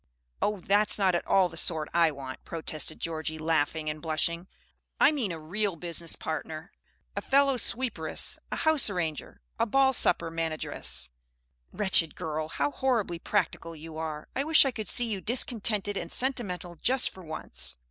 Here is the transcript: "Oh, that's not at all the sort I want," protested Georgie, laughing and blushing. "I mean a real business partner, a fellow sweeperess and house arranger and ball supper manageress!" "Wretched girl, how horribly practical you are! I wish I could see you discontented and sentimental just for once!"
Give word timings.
"Oh, 0.41 0.57
that's 0.57 0.97
not 0.97 1.13
at 1.13 1.27
all 1.27 1.47
the 1.47 1.57
sort 1.57 1.87
I 1.93 2.09
want," 2.09 2.43
protested 2.43 2.99
Georgie, 2.99 3.37
laughing 3.37 3.87
and 3.87 4.01
blushing. 4.01 4.47
"I 4.99 5.11
mean 5.11 5.31
a 5.31 5.37
real 5.37 5.75
business 5.75 6.15
partner, 6.15 6.71
a 7.15 7.21
fellow 7.21 7.55
sweeperess 7.55 8.39
and 8.49 8.61
house 8.61 8.89
arranger 8.89 9.41
and 9.59 9.69
ball 9.69 9.93
supper 9.93 10.31
manageress!" 10.31 11.11
"Wretched 11.71 12.15
girl, 12.15 12.47
how 12.47 12.71
horribly 12.71 13.19
practical 13.19 13.75
you 13.75 13.95
are! 13.95 14.27
I 14.35 14.43
wish 14.43 14.65
I 14.65 14.71
could 14.71 14.87
see 14.89 15.05
you 15.05 15.21
discontented 15.21 15.95
and 15.97 16.11
sentimental 16.11 16.77
just 16.77 17.11
for 17.11 17.23
once!" 17.23 17.77